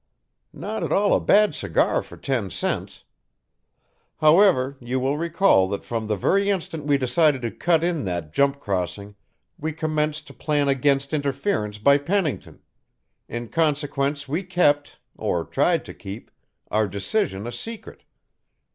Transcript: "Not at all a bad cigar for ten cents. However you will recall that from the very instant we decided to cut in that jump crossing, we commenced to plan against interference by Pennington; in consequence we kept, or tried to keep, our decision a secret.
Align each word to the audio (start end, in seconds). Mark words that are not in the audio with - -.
"Not 0.55 0.83
at 0.83 0.91
all 0.91 1.13
a 1.13 1.19
bad 1.21 1.53
cigar 1.53 2.01
for 2.01 2.17
ten 2.17 2.49
cents. 2.49 3.03
However 4.17 4.75
you 4.79 4.99
will 4.99 5.15
recall 5.15 5.67
that 5.69 5.83
from 5.85 6.07
the 6.07 6.15
very 6.15 6.49
instant 6.49 6.85
we 6.87 6.97
decided 6.97 7.43
to 7.43 7.51
cut 7.51 7.83
in 7.83 8.03
that 8.05 8.33
jump 8.33 8.59
crossing, 8.59 9.13
we 9.59 9.73
commenced 9.73 10.25
to 10.25 10.33
plan 10.33 10.67
against 10.67 11.13
interference 11.13 11.77
by 11.77 11.99
Pennington; 11.99 12.63
in 13.29 13.49
consequence 13.49 14.27
we 14.27 14.41
kept, 14.41 14.97
or 15.17 15.45
tried 15.45 15.85
to 15.85 15.93
keep, 15.93 16.31
our 16.71 16.87
decision 16.87 17.45
a 17.45 17.51
secret. 17.51 18.01